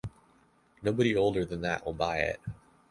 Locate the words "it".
2.21-2.39